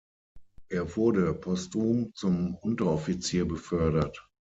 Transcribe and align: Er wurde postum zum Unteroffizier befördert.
Er 0.69 0.95
wurde 0.95 1.31
postum 1.35 2.11
zum 2.15 2.55
Unteroffizier 2.55 3.47
befördert. 3.47 4.27